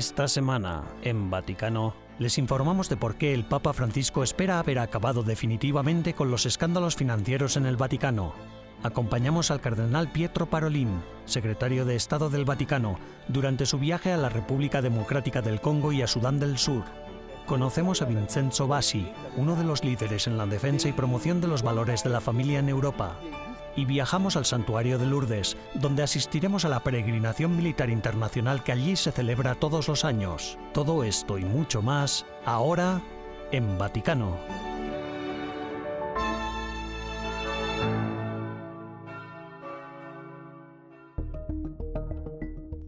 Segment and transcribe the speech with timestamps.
[0.00, 5.22] Esta semana, en Vaticano, les informamos de por qué el Papa Francisco espera haber acabado
[5.22, 8.32] definitivamente con los escándalos financieros en el Vaticano.
[8.82, 14.30] Acompañamos al cardenal Pietro Parolin, secretario de Estado del Vaticano, durante su viaje a la
[14.30, 16.84] República Democrática del Congo y a Sudán del Sur.
[17.44, 19.06] Conocemos a Vincenzo Bassi,
[19.36, 22.60] uno de los líderes en la defensa y promoción de los valores de la familia
[22.60, 23.18] en Europa
[23.76, 28.96] y viajamos al santuario de Lourdes, donde asistiremos a la peregrinación militar internacional que allí
[28.96, 30.58] se celebra todos los años.
[30.72, 33.02] Todo esto y mucho más, ahora
[33.52, 34.38] en Vaticano.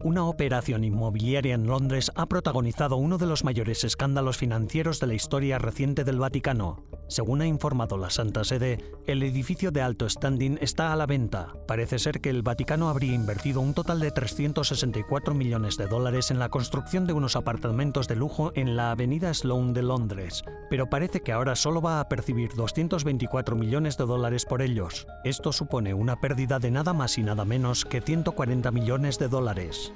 [0.03, 5.13] Una operación inmobiliaria en Londres ha protagonizado uno de los mayores escándalos financieros de la
[5.13, 6.83] historia reciente del Vaticano.
[7.07, 11.53] Según ha informado la Santa Sede, el edificio de alto standing está a la venta.
[11.67, 16.39] Parece ser que el Vaticano habría invertido un total de 364 millones de dólares en
[16.39, 21.21] la construcción de unos apartamentos de lujo en la avenida Sloane de Londres, pero parece
[21.21, 25.05] que ahora solo va a percibir 224 millones de dólares por ellos.
[25.23, 29.91] Esto supone una pérdida de nada más y nada menos que 140 millones de dólares.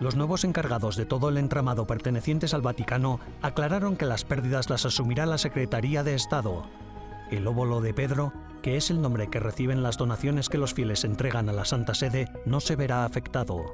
[0.00, 4.84] Los nuevos encargados de todo el entramado pertenecientes al Vaticano aclararon que las pérdidas las
[4.84, 6.64] asumirá la Secretaría de Estado.
[7.30, 11.04] El óvulo de Pedro, que es el nombre que reciben las donaciones que los fieles
[11.04, 13.64] entregan a la Santa Sede, no se verá afectado.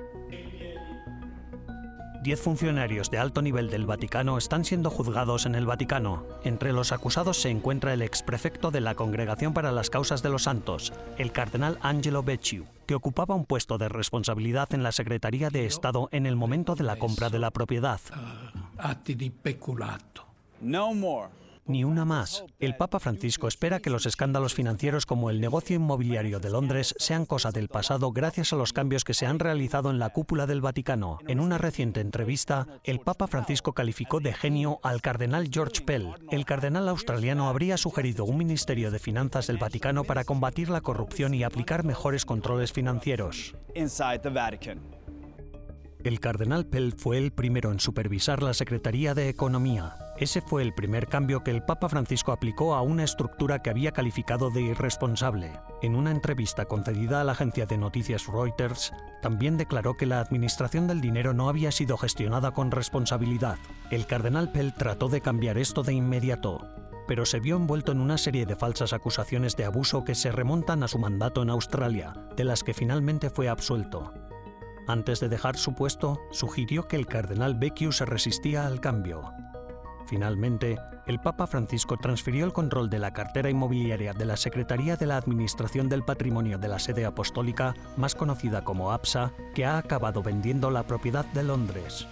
[2.22, 6.26] Diez funcionarios de alto nivel del Vaticano están siendo juzgados en el Vaticano.
[6.44, 10.42] Entre los acusados se encuentra el exprefecto de la Congregación para las Causas de los
[10.42, 15.64] Santos, el cardenal Angelo Becciu, que ocupaba un puesto de responsabilidad en la Secretaría de
[15.64, 18.00] Estado en el momento de la compra de la propiedad.
[20.60, 21.39] No more
[21.70, 22.44] ni una más.
[22.58, 27.26] El Papa Francisco espera que los escándalos financieros como el negocio inmobiliario de Londres sean
[27.26, 30.60] cosa del pasado gracias a los cambios que se han realizado en la cúpula del
[30.60, 31.18] Vaticano.
[31.28, 36.14] En una reciente entrevista, el Papa Francisco calificó de genio al cardenal George Pell.
[36.30, 41.34] El cardenal australiano habría sugerido un ministerio de finanzas del Vaticano para combatir la corrupción
[41.34, 43.54] y aplicar mejores controles financieros.
[46.02, 50.09] El cardenal Pell fue el primero en supervisar la Secretaría de Economía.
[50.20, 53.92] Ese fue el primer cambio que el Papa Francisco aplicó a una estructura que había
[53.92, 55.58] calificado de irresponsable.
[55.80, 58.92] En una entrevista concedida a la agencia de noticias Reuters,
[59.22, 63.56] también declaró que la administración del dinero no había sido gestionada con responsabilidad.
[63.90, 66.68] El cardenal Pell trató de cambiar esto de inmediato,
[67.08, 70.82] pero se vio envuelto en una serie de falsas acusaciones de abuso que se remontan
[70.82, 74.12] a su mandato en Australia, de las que finalmente fue absuelto.
[74.86, 79.32] Antes de dejar su puesto, sugirió que el cardenal Becciu se resistía al cambio.
[80.10, 80.76] Finalmente,
[81.06, 85.16] el Papa Francisco transfirió el control de la cartera inmobiliaria de la Secretaría de la
[85.16, 90.68] Administración del Patrimonio de la Sede Apostólica, más conocida como APSA, que ha acabado vendiendo
[90.72, 92.08] la propiedad de Londres.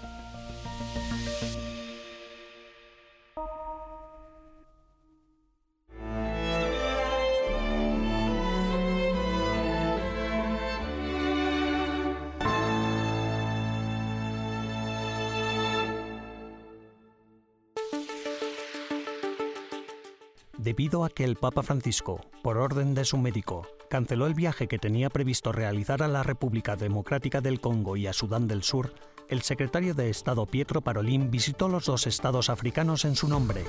[20.79, 24.79] Debido a que el Papa Francisco, por orden de su médico, canceló el viaje que
[24.79, 28.95] tenía previsto realizar a la República Democrática del Congo y a Sudán del Sur,
[29.29, 33.65] el secretario de Estado Pietro Parolin visitó los dos estados africanos en su nombre.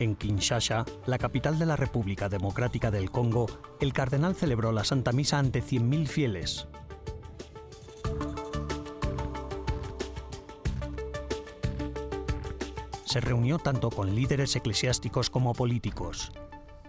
[0.00, 3.46] En Kinshasa, la capital de la República Democrática del Congo,
[3.80, 6.66] el cardenal celebró la Santa Misa ante 100.000 fieles,
[13.16, 16.32] se reunió tanto con líderes eclesiásticos como políticos.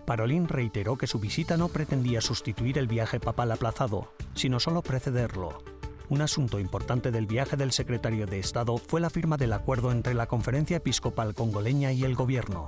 [0.06, 5.64] Parolín reiteró que su visita no pretendía sustituir el viaje papal aplazado, sino solo precederlo.
[6.10, 10.16] Un asunto importante del viaje del secretario de Estado fue la firma del acuerdo entre
[10.16, 12.66] la Conferencia Episcopal Congoleña y el Gobierno.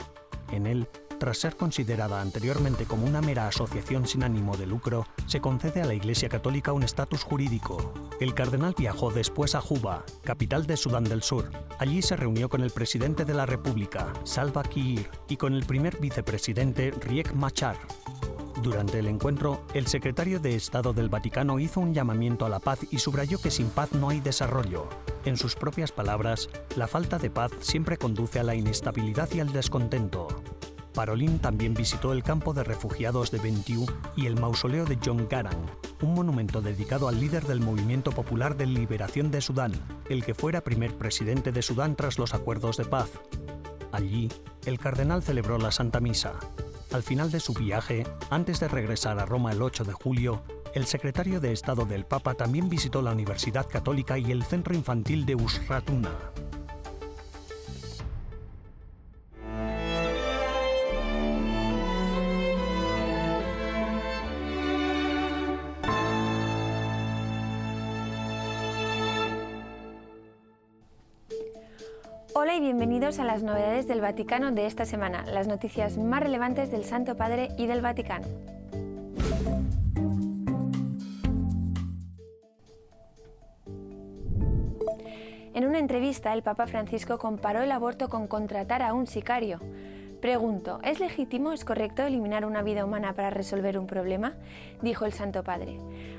[0.53, 0.87] En él,
[1.19, 5.85] tras ser considerada anteriormente como una mera asociación sin ánimo de lucro, se concede a
[5.85, 7.93] la Iglesia Católica un estatus jurídico.
[8.19, 11.51] El cardenal viajó después a Juba, capital de Sudán del Sur.
[11.77, 15.99] Allí se reunió con el presidente de la República, Salva Kiir, y con el primer
[15.99, 17.77] vicepresidente, Riek Machar.
[18.61, 22.79] Durante el encuentro, el secretario de Estado del Vaticano hizo un llamamiento a la paz
[22.91, 24.89] y subrayó que sin paz no hay desarrollo.
[25.23, 29.53] En sus propias palabras, la falta de paz siempre conduce a la inestabilidad y al
[29.53, 30.27] descontento.
[30.99, 33.85] Parolin también visitó el campo de refugiados de Bentiu
[34.17, 35.65] y el mausoleo de John Garang,
[36.01, 39.71] un monumento dedicado al líder del Movimiento Popular de Liberación de Sudán,
[40.09, 43.11] el que fuera primer presidente de Sudán tras los acuerdos de paz.
[43.93, 44.27] Allí,
[44.65, 46.33] el cardenal celebró la Santa Misa.
[46.91, 50.43] Al final de su viaje, antes de regresar a Roma el 8 de julio,
[50.75, 55.25] el secretario de Estado del Papa también visitó la Universidad Católica y el Centro Infantil
[55.25, 56.11] de Usratuna.
[72.41, 76.71] Hola y bienvenidos a las novedades del Vaticano de esta semana, las noticias más relevantes
[76.71, 78.25] del Santo Padre y del Vaticano.
[85.53, 89.59] En una entrevista, el Papa Francisco comparó el aborto con contratar a un sicario.
[90.21, 94.35] Pregunto, ¿es legítimo, es correcto eliminar una vida humana para resolver un problema?
[94.81, 95.77] Dijo el Santo Padre.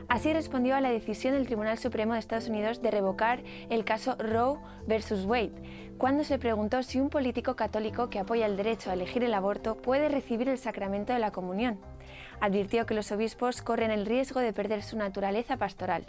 [0.09, 4.17] Así respondió a la decisión del Tribunal Supremo de Estados Unidos de revocar el caso
[4.19, 5.53] Roe versus Wade,
[6.01, 9.75] cuando se preguntó si un político católico que apoya el derecho a elegir el aborto
[9.75, 11.79] puede recibir el sacramento de la comunión.
[12.41, 16.07] Advirtió que los obispos corren el riesgo de perder su naturaleza pastoral.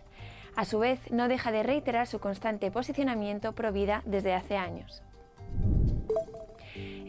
[0.56, 5.04] A su vez, no deja de reiterar su constante posicionamiento pro vida desde hace años.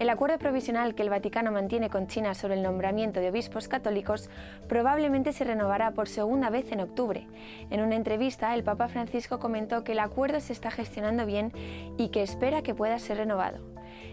[0.03, 4.31] El acuerdo provisional que el Vaticano mantiene con China sobre el nombramiento de obispos católicos
[4.67, 7.29] probablemente se renovará por segunda vez en octubre.
[7.71, 11.53] En una entrevista, el Papa Francisco comentó que el acuerdo se está gestionando bien
[11.99, 13.61] y que espera que pueda ser renovado.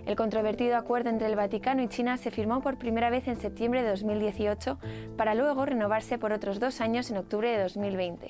[0.06, 3.81] El controvertido acuerdo entre el Vaticano y China se firmó por primera vez en septiembre
[3.81, 4.77] de 2018
[5.18, 8.27] para luego renovarse por otros dos años en octubre de 2020.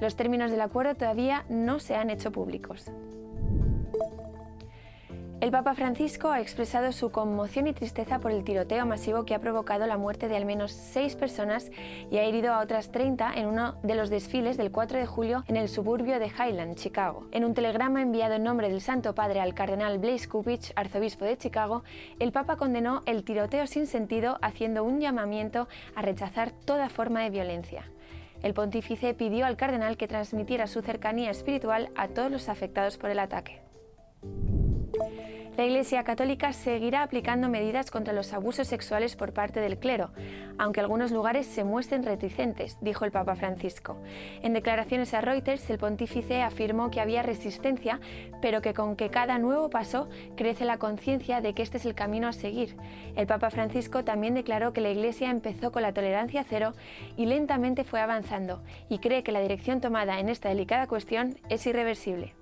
[0.00, 2.90] Los términos del acuerdo todavía no se han hecho públicos.
[5.38, 9.38] El Papa Francisco ha expresado su conmoción y tristeza por el tiroteo masivo que ha
[9.38, 11.70] provocado la muerte de al menos seis personas
[12.10, 15.44] y ha herido a otras 30 en uno de los desfiles del 4 de julio
[15.46, 17.28] en el suburbio de Highland, Chicago.
[17.32, 21.36] En un telegrama enviado en nombre del Santo Padre al cardenal Blaise Kupich, arzobispo de
[21.36, 21.84] Chicago,
[22.18, 27.30] el Papa condenó el tiroteo sin sentido haciendo un llamamiento a rechazar toda forma de
[27.30, 27.90] violencia.
[28.42, 33.10] El pontífice pidió al cardenal que transmitiera su cercanía espiritual a todos los afectados por
[33.10, 33.60] el ataque.
[35.56, 40.10] La Iglesia Católica seguirá aplicando medidas contra los abusos sexuales por parte del clero,
[40.58, 43.96] aunque algunos lugares se muestren reticentes, dijo el Papa Francisco.
[44.42, 48.00] En declaraciones a Reuters, el pontífice afirmó que había resistencia,
[48.42, 51.94] pero que con que cada nuevo paso crece la conciencia de que este es el
[51.94, 52.76] camino a seguir.
[53.16, 56.74] El Papa Francisco también declaró que la Iglesia empezó con la tolerancia cero
[57.16, 61.66] y lentamente fue avanzando, y cree que la dirección tomada en esta delicada cuestión es
[61.66, 62.35] irreversible.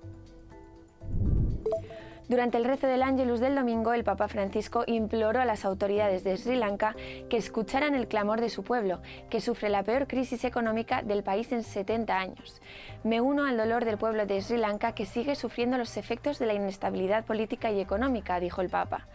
[2.27, 6.35] Durante el rezo del Ángelus del domingo, el Papa Francisco imploró a las autoridades de
[6.37, 6.95] Sri Lanka
[7.29, 8.99] que escucharan el clamor de su pueblo,
[9.29, 12.63] que sufre la peor crisis económica del país en 70 años.
[13.03, 16.47] Me uno al dolor del pueblo de Sri Lanka que sigue sufriendo los efectos de
[16.47, 19.05] la inestabilidad política y económica, dijo el Papa.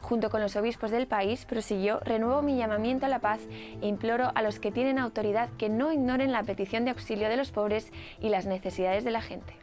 [0.00, 3.40] Junto con los obispos del país, prosiguió, renuevo mi llamamiento a la paz
[3.82, 7.36] e imploro a los que tienen autoridad que no ignoren la petición de auxilio de
[7.36, 9.54] los pobres y las necesidades de la gente.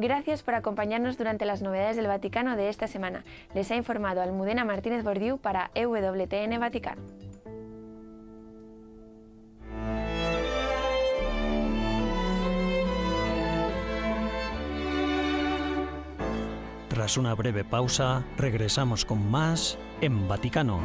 [0.00, 3.22] Gracias por acompañarnos durante las novedades del Vaticano de esta semana.
[3.54, 7.02] Les ha informado Almudena Martínez Bordiú para EWTN Vaticano.
[16.88, 20.80] Tras una breve pausa, regresamos con más en Vaticano.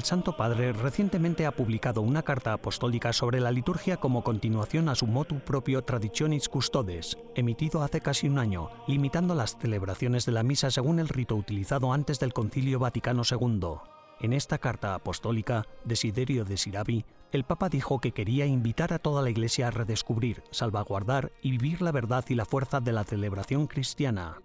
[0.00, 4.94] El Santo Padre recientemente ha publicado una carta apostólica sobre la liturgia como continuación a
[4.94, 10.42] su motu propio Traditionis Custodes, emitido hace casi un año, limitando las celebraciones de la
[10.42, 13.74] misa según el rito utilizado antes del Concilio Vaticano II.
[14.20, 19.20] En esta carta apostólica, Desiderio de Sirabi, el Papa dijo que quería invitar a toda
[19.20, 23.66] la Iglesia a redescubrir, salvaguardar y vivir la verdad y la fuerza de la celebración
[23.66, 24.38] cristiana.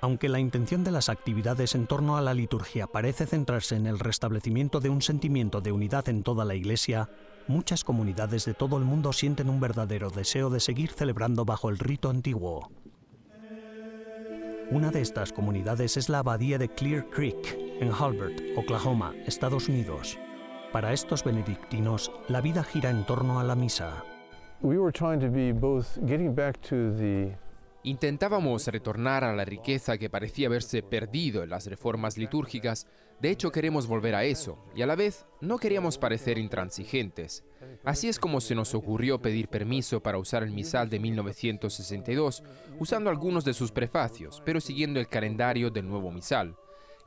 [0.00, 3.98] Aunque la intención de las actividades en torno a la liturgia parece centrarse en el
[3.98, 7.10] restablecimiento de un sentimiento de unidad en toda la Iglesia,
[7.48, 11.78] muchas comunidades de todo el mundo sienten un verdadero deseo de seguir celebrando bajo el
[11.78, 12.70] rito antiguo.
[14.70, 20.18] Una de estas comunidades es la abadía de Clear Creek, en Halbert, Oklahoma, Estados Unidos.
[20.72, 24.04] Para estos benedictinos, la vida gira en torno a la misa.
[24.60, 27.32] We were trying to be both getting back to the
[27.88, 32.86] Intentábamos retornar a la riqueza que parecía haberse perdido en las reformas litúrgicas,
[33.18, 37.44] de hecho queremos volver a eso, y a la vez no queríamos parecer intransigentes.
[37.84, 42.42] Así es como se nos ocurrió pedir permiso para usar el misal de 1962,
[42.78, 46.56] usando algunos de sus prefacios, pero siguiendo el calendario del nuevo misal.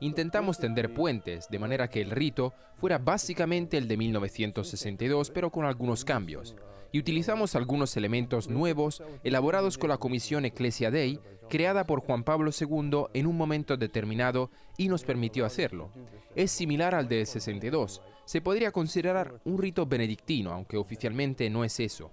[0.00, 5.64] Intentamos tender puentes, de manera que el rito fuera básicamente el de 1962, pero con
[5.64, 6.56] algunos cambios
[6.92, 11.18] y utilizamos algunos elementos nuevos elaborados con la Comisión Ecclesia Dei,
[11.48, 15.90] creada por Juan Pablo II en un momento determinado y nos permitió hacerlo.
[16.36, 18.02] Es similar al de 62.
[18.24, 22.10] Se podría considerar un rito benedictino, aunque oficialmente no es eso.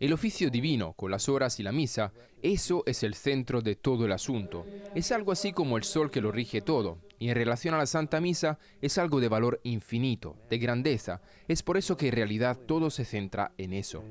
[0.00, 2.12] El oficio divino, con las horas y la misa,
[2.42, 4.64] eso es el centro de todo el asunto.
[4.94, 6.98] Es algo así como el sol que lo rige todo.
[7.18, 11.20] Y en relación a la Santa Misa es algo de valor infinito, de grandeza.
[11.48, 14.02] Es por eso que en realidad todo se centra en eso.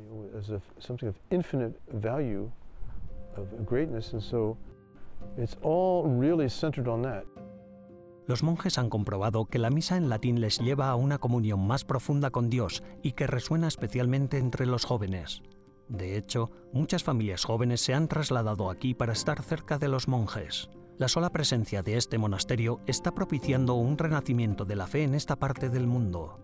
[8.28, 11.84] Los monjes han comprobado que la misa en latín les lleva a una comunión más
[11.84, 15.42] profunda con Dios y que resuena especialmente entre los jóvenes.
[15.90, 20.70] De hecho, muchas familias jóvenes se han trasladado aquí para estar cerca de los monjes.
[21.00, 25.36] La sola presencia de este monasterio está propiciando un renacimiento de la fe en esta
[25.38, 26.40] parte del mundo.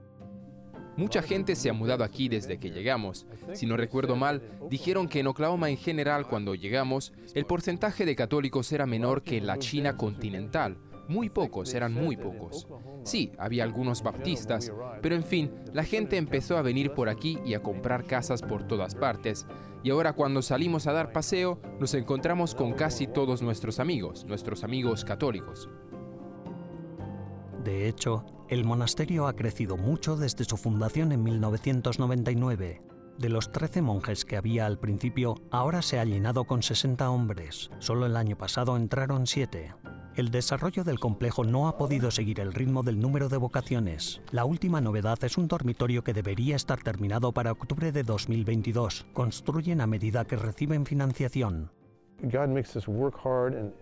[0.98, 3.28] Mucha gente se ha mudado aquí desde que llegamos.
[3.54, 8.16] Si no recuerdo mal, dijeron que en Oklahoma en general cuando llegamos, el porcentaje de
[8.16, 12.68] católicos era menor que en la China continental, muy pocos, eran muy pocos.
[13.04, 14.72] Sí, había algunos baptistas,
[15.02, 18.64] pero en fin, la gente empezó a venir por aquí y a comprar casas por
[18.64, 19.46] todas partes.
[19.84, 24.64] Y ahora cuando salimos a dar paseo, nos encontramos con casi todos nuestros amigos, nuestros
[24.64, 25.70] amigos católicos.
[27.64, 32.82] De hecho, el monasterio ha crecido mucho desde su fundación en 1999.
[33.18, 37.70] De los 13 monjes que había al principio, ahora se ha llenado con 60 hombres.
[37.80, 39.74] Solo el año pasado entraron 7
[40.16, 44.22] el desarrollo del complejo no ha podido seguir el ritmo del número de vocaciones.
[44.32, 49.06] La última novedad es un dormitorio que debería estar terminado para octubre de 2022.
[49.14, 51.72] Construyen a medida que reciben financiación.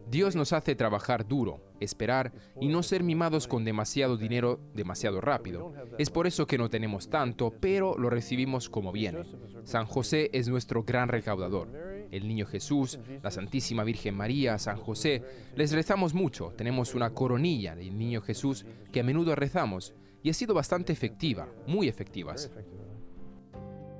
[0.09, 5.71] Dios nos hace trabajar duro, esperar y no ser mimados con demasiado dinero demasiado rápido.
[5.99, 9.23] Es por eso que no tenemos tanto, pero lo recibimos como viene.
[9.63, 11.69] San José es nuestro gran recaudador.
[12.13, 15.23] El Niño Jesús, la Santísima Virgen María, San José,
[15.55, 16.53] les rezamos mucho.
[16.55, 21.47] Tenemos una coronilla del Niño Jesús que a menudo rezamos y ha sido bastante efectiva,
[21.65, 22.51] muy efectivas.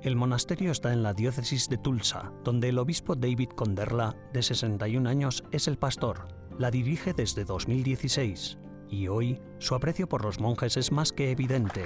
[0.00, 5.08] El monasterio está en la diócesis de Tulsa, donde el obispo David Conderla, de 61
[5.08, 6.28] años, es el pastor.
[6.56, 8.58] La dirige desde 2016
[8.90, 11.82] y hoy su aprecio por los monjes es más que evidente.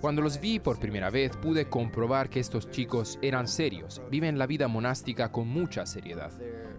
[0.00, 4.46] Cuando los vi por primera vez pude comprobar que estos chicos eran serios, viven la
[4.46, 6.32] vida monástica con mucha seriedad,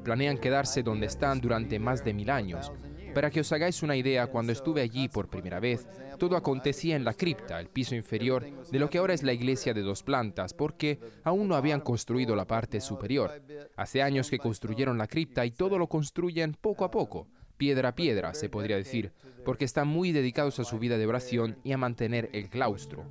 [0.03, 2.71] planean quedarse donde están durante más de mil años.
[3.15, 5.87] Para que os hagáis una idea, cuando estuve allí por primera vez,
[6.19, 9.73] todo acontecía en la cripta, el piso inferior de lo que ahora es la iglesia
[9.73, 13.41] de dos plantas, porque aún no habían construido la parte superior.
[13.77, 17.95] Hace años que construyeron la cripta y todo lo construyen poco a poco, piedra a
[17.95, 19.11] piedra, se podría decir,
[19.43, 23.05] porque están muy dedicados a su vida de oración y a mantener el claustro.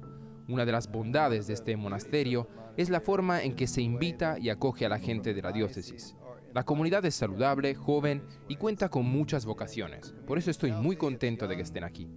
[0.48, 4.50] Una de las bondades de este monasterio es la forma en que se invita y
[4.50, 6.16] acoge a la gente de la diócesis.
[6.52, 10.14] La comunidad es saludable, joven y cuenta con muchas vocaciones.
[10.26, 12.08] Por eso estoy muy contento de que estén aquí.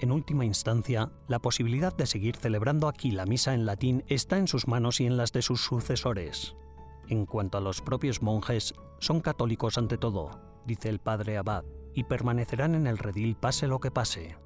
[0.00, 4.48] En última instancia, la posibilidad de seguir celebrando aquí la misa en latín está en
[4.48, 6.56] sus manos y en las de sus sucesores.
[7.08, 12.04] En cuanto a los propios monjes, son católicos ante todo, dice el padre Abad, y
[12.04, 14.38] permanecerán en el redil pase lo que pase.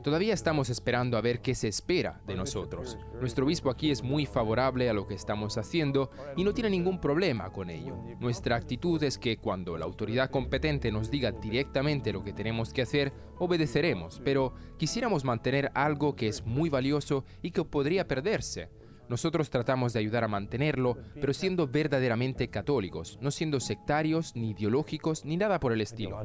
[0.00, 2.96] Todavía estamos esperando a ver qué se espera de nosotros.
[3.20, 7.00] Nuestro obispo aquí es muy favorable a lo que estamos haciendo y no tiene ningún
[7.00, 7.96] problema con ello.
[8.20, 12.82] Nuestra actitud es que cuando la autoridad competente nos diga directamente lo que tenemos que
[12.82, 18.70] hacer, obedeceremos, pero quisiéramos mantener algo que es muy valioso y que podría perderse.
[19.08, 25.24] Nosotros tratamos de ayudar a mantenerlo, pero siendo verdaderamente católicos, no siendo sectarios, ni ideológicos,
[25.24, 26.20] ni nada por el estilo.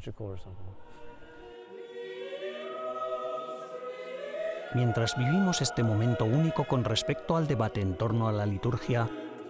[4.75, 9.07] Mientras vivimos este momento único con respecto al debate en torno a la liturgia,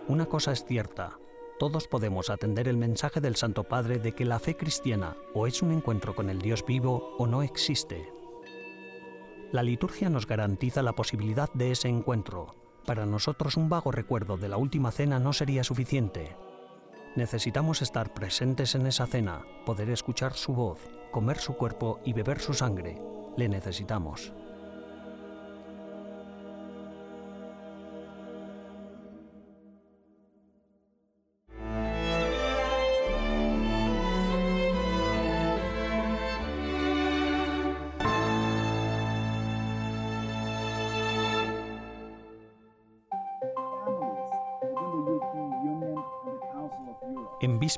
[0.09, 1.17] una cosa es cierta.
[1.59, 5.61] Todos podemos atender el mensaje del Santo Padre de que la fe cristiana o es
[5.61, 8.11] un encuentro con el Dios vivo o no existe.
[9.53, 12.55] La liturgia nos garantiza la posibilidad de ese encuentro.
[12.85, 16.35] Para nosotros un vago recuerdo de la última cena no sería suficiente.
[17.15, 20.79] Necesitamos estar presentes en esa cena, poder escuchar su voz,
[21.11, 22.99] comer su cuerpo y beber su sangre.
[23.37, 24.33] Le necesitamos.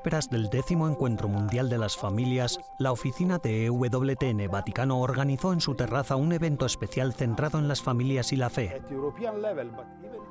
[0.06, 5.62] Vísperas del décimo Encuentro Mundial de las Familias, la oficina de EWTN Vaticano organizó en
[5.62, 8.84] su terraza un evento especial centrado en las familias y la fe.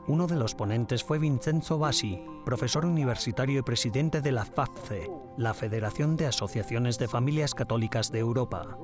[0.07, 5.55] Uno de los ponentes fue Vincenzo Bassi, profesor universitario y presidente de la FAFCE, la
[5.55, 8.79] Federación de Asociaciones de Familias Católicas de Europa.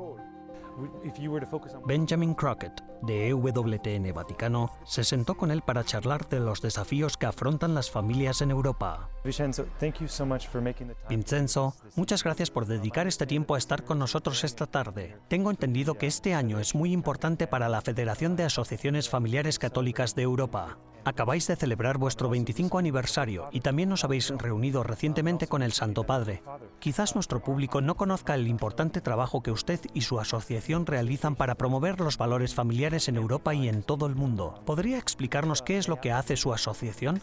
[1.87, 7.27] Benjamin Crockett, de EWTN Vaticano, se sentó con él para charlar de los desafíos que
[7.27, 9.11] afrontan las familias en Europa.
[11.09, 15.17] Vincenzo, muchas gracias por dedicar este tiempo a estar con nosotros esta tarde.
[15.29, 20.15] Tengo entendido que este año es muy importante para la Federación de Asociaciones Familiares Católicas
[20.15, 20.79] de Europa.
[21.05, 26.05] Acabáis de celebrar vuestro 25 aniversario y también os habéis reunido recientemente con el Santo
[26.05, 26.43] Padre.
[26.79, 31.57] Quizás nuestro público no conozca el importante trabajo que usted y su asociación realizan para
[31.57, 34.63] promover los valores familiares en Europa y en todo el mundo.
[34.65, 37.21] ¿Podría explicarnos qué es lo que hace su asociación?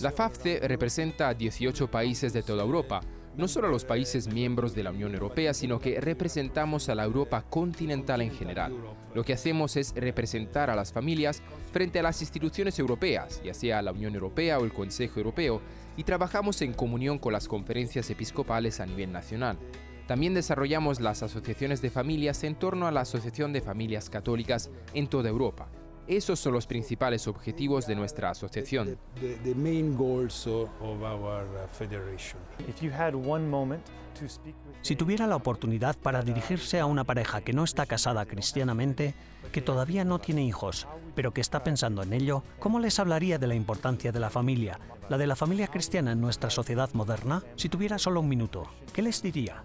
[0.00, 3.02] La FAFCE representa a 18 países de toda Europa
[3.38, 7.04] no solo a los países miembros de la Unión Europea, sino que representamos a la
[7.04, 8.74] Europa continental en general.
[9.14, 11.40] Lo que hacemos es representar a las familias
[11.72, 15.62] frente a las instituciones europeas, ya sea la Unión Europea o el Consejo Europeo,
[15.96, 19.56] y trabajamos en comunión con las conferencias episcopales a nivel nacional.
[20.08, 25.06] También desarrollamos las asociaciones de familias en torno a la Asociación de Familias Católicas en
[25.06, 25.68] toda Europa.
[26.08, 28.96] Esos son los principales objetivos de nuestra asociación.
[34.80, 39.14] Si tuviera la oportunidad para dirigirse a una pareja que no está casada cristianamente,
[39.52, 43.46] que todavía no tiene hijos, pero que está pensando en ello, ¿cómo les hablaría de
[43.46, 47.42] la importancia de la familia, la de la familia cristiana en nuestra sociedad moderna?
[47.56, 49.62] Si tuviera solo un minuto, ¿qué les diría?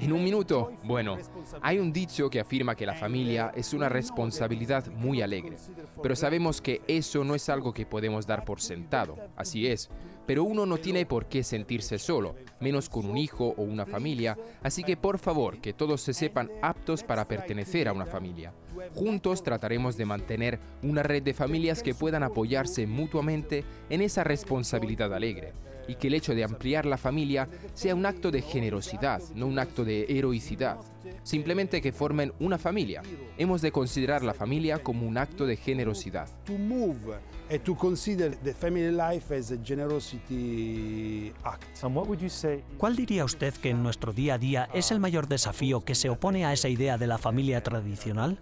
[0.00, 1.16] En un minuto, bueno,
[1.62, 5.56] hay un dicho que afirma que la familia es una responsabilidad muy alegre,
[6.02, 9.90] pero sabemos que eso no es algo que podemos dar por sentado, así es,
[10.26, 14.36] pero uno no tiene por qué sentirse solo, menos con un hijo o una familia,
[14.62, 18.52] así que por favor que todos se sepan aptos para pertenecer a una familia.
[18.94, 25.12] Juntos trataremos de mantener una red de familias que puedan apoyarse mutuamente en esa responsabilidad
[25.14, 25.52] alegre
[25.88, 29.58] y que el hecho de ampliar la familia sea un acto de generosidad, no un
[29.58, 30.78] acto de heroicidad.
[31.22, 33.02] Simplemente que formen una familia.
[33.38, 36.28] Hemos de considerar la familia como un acto de generosidad.
[42.76, 46.10] ¿Cuál diría usted que en nuestro día a día es el mayor desafío que se
[46.10, 48.38] opone a esa idea de la familia tradicional?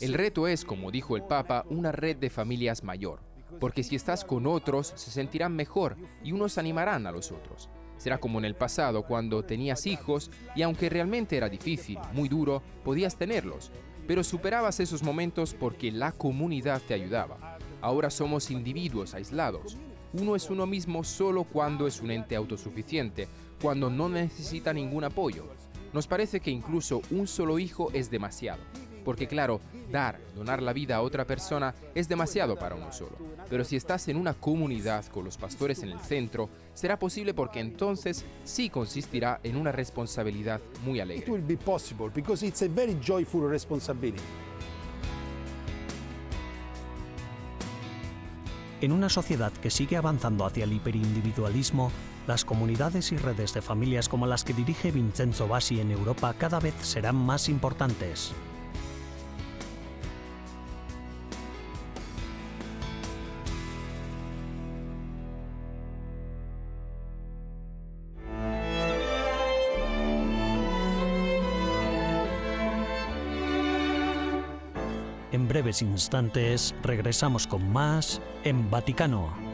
[0.00, 3.29] El reto es, como dijo el Papa, una red de familias mayor
[3.60, 7.68] porque si estás con otros se sentirán mejor y unos animarán a los otros.
[7.98, 12.62] Será como en el pasado cuando tenías hijos y aunque realmente era difícil, muy duro,
[12.82, 13.70] podías tenerlos,
[14.06, 17.58] pero superabas esos momentos porque la comunidad te ayudaba.
[17.82, 19.76] Ahora somos individuos aislados.
[20.14, 23.28] Uno es uno mismo solo cuando es un ente autosuficiente,
[23.60, 25.46] cuando no necesita ningún apoyo.
[25.92, 28.62] Nos parece que incluso un solo hijo es demasiado.
[29.04, 29.60] Porque claro,
[29.90, 33.16] dar, donar la vida a otra persona es demasiado para uno solo.
[33.48, 37.60] Pero si estás en una comunidad con los pastores en el centro, será posible porque
[37.60, 41.26] entonces sí consistirá en una responsabilidad muy alegre.
[48.80, 51.90] En una sociedad que sigue avanzando hacia el hiperindividualismo,
[52.26, 56.60] las comunidades y redes de familias como las que dirige Vincenzo Bassi en Europa cada
[56.60, 58.32] vez serán más importantes.
[75.80, 79.49] Instantes regresamos con más en Vaticano.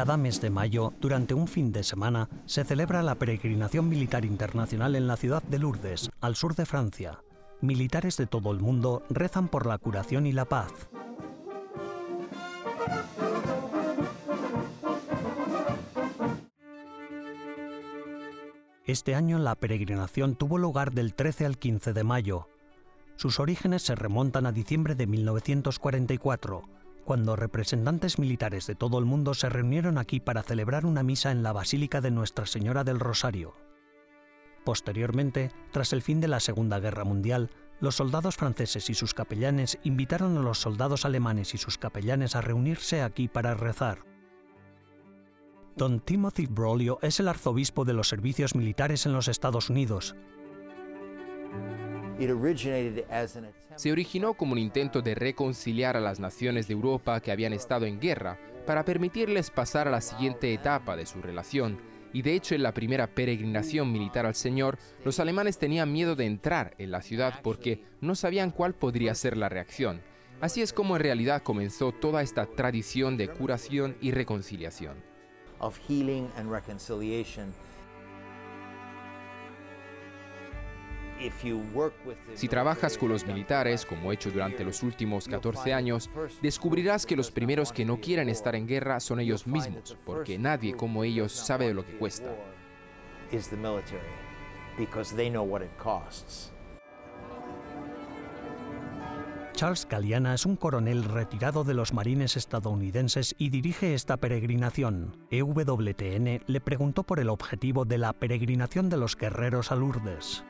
[0.00, 4.96] Cada mes de mayo, durante un fin de semana, se celebra la peregrinación militar internacional
[4.96, 7.22] en la ciudad de Lourdes, al sur de Francia.
[7.60, 10.72] Militares de todo el mundo rezan por la curación y la paz.
[18.86, 22.48] Este año la peregrinación tuvo lugar del 13 al 15 de mayo.
[23.16, 29.34] Sus orígenes se remontan a diciembre de 1944 cuando representantes militares de todo el mundo
[29.34, 33.54] se reunieron aquí para celebrar una misa en la Basílica de Nuestra Señora del Rosario.
[34.64, 39.78] Posteriormente, tras el fin de la Segunda Guerra Mundial, los soldados franceses y sus capellanes
[39.84, 44.04] invitaron a los soldados alemanes y sus capellanes a reunirse aquí para rezar.
[45.76, 50.14] Don Timothy Broglio es el arzobispo de los servicios militares en los Estados Unidos
[53.76, 57.86] se originó como un intento de reconciliar a las naciones de Europa que habían estado
[57.86, 61.80] en guerra para permitirles pasar a la siguiente etapa de su relación.
[62.12, 66.26] Y de hecho en la primera peregrinación militar al Señor, los alemanes tenían miedo de
[66.26, 70.02] entrar en la ciudad porque no sabían cuál podría ser la reacción.
[70.40, 74.96] Así es como en realidad comenzó toda esta tradición de curación y reconciliación.
[82.34, 87.16] Si trabajas con los militares, como he hecho durante los últimos 14 años, descubrirás que
[87.16, 91.32] los primeros que no quieren estar en guerra son ellos mismos, porque nadie como ellos
[91.32, 92.34] sabe de lo que cuesta.
[99.60, 105.18] Charles Galiana es un coronel retirado de los marines estadounidenses y dirige esta peregrinación.
[105.30, 110.44] EWTN le preguntó por el objetivo de la peregrinación de los guerreros a Lourdes.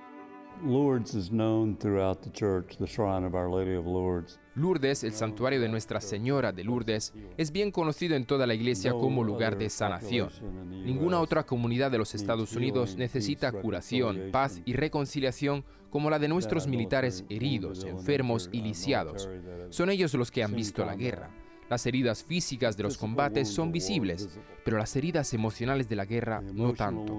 [4.55, 8.93] Lourdes, el santuario de Nuestra Señora de Lourdes, es bien conocido en toda la iglesia
[8.93, 10.31] como lugar de sanación.
[10.69, 16.29] Ninguna otra comunidad de los Estados Unidos necesita curación, paz y reconciliación como la de
[16.29, 19.29] nuestros militares heridos, enfermos y lisiados.
[19.71, 21.31] Son ellos los que han visto la guerra.
[21.71, 24.29] Las heridas físicas de los combates son visibles,
[24.65, 27.17] pero las heridas emocionales de la guerra no tanto.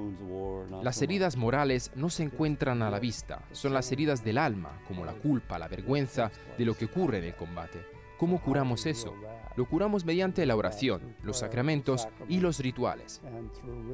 [0.84, 5.06] Las heridas morales no se encuentran a la vista, son las heridas del alma, como
[5.06, 7.80] la culpa, la vergüenza de lo que ocurre en el combate.
[8.18, 9.16] ¿Cómo curamos eso?
[9.56, 13.22] Lo curamos mediante la oración, los sacramentos y los rituales.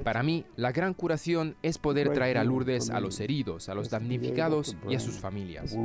[0.04, 3.92] Para mí, la gran curación es poder traer a Lourdes a los heridos, a los
[3.92, 5.78] damnificados y a sus familias.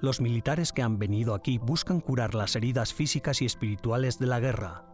[0.00, 4.38] Los militares que han venido aquí buscan curar las heridas físicas y espirituales de la
[4.38, 4.84] guerra.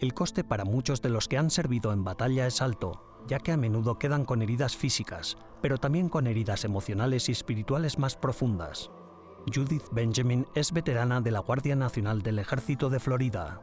[0.00, 3.52] El coste para muchos de los que han servido en batalla es alto, ya que
[3.52, 8.90] a menudo quedan con heridas físicas, pero también con heridas emocionales y espirituales más profundas.
[9.54, 13.60] Judith Benjamin es veterana de la Guardia Nacional del Ejército de Florida.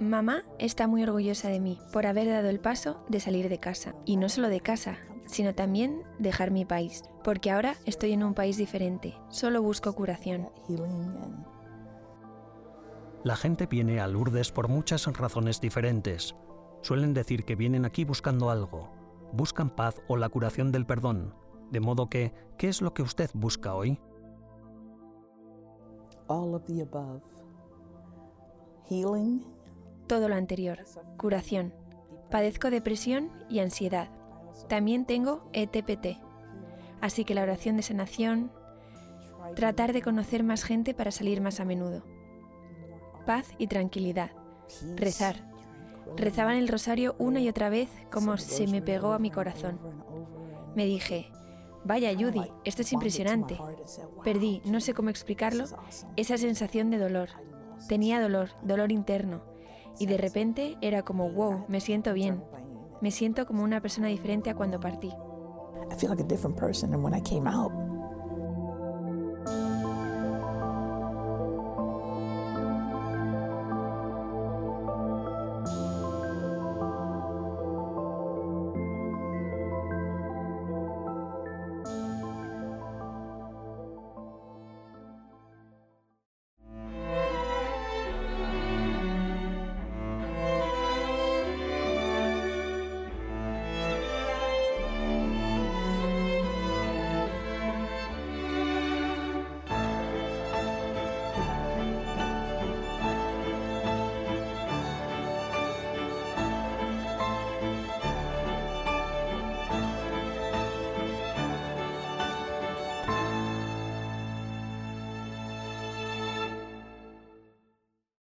[0.00, 3.94] Mamá está muy orgullosa de mí por haber dado el paso de salir de casa,
[4.06, 4.98] y no solo de casa,
[5.30, 10.48] sino también dejar mi país, porque ahora estoy en un país diferente, solo busco curación.
[13.22, 16.34] La gente viene a Lourdes por muchas razones diferentes.
[16.82, 18.90] Suelen decir que vienen aquí buscando algo,
[19.32, 21.34] buscan paz o la curación del perdón.
[21.70, 24.00] De modo que, ¿qué es lo que usted busca hoy?
[30.06, 30.78] Todo lo anterior,
[31.16, 31.72] curación.
[32.30, 34.19] Padezco depresión y ansiedad.
[34.68, 36.18] También tengo ETPT.
[37.00, 38.50] Así que la oración de sanación,
[39.56, 42.02] tratar de conocer más gente para salir más a menudo.
[43.26, 44.30] Paz y tranquilidad.
[44.96, 45.48] Rezar.
[46.16, 49.78] Rezaba en el rosario una y otra vez como se me pegó a mi corazón.
[50.74, 51.30] Me dije,
[51.84, 53.58] vaya Judy, esto es impresionante.
[54.24, 55.64] Perdí, no sé cómo explicarlo,
[56.16, 57.30] esa sensación de dolor.
[57.88, 59.42] Tenía dolor, dolor interno.
[59.98, 62.42] Y de repente era como, wow, me siento bien,
[63.00, 65.10] me siento como una persona diferente a cuando partí.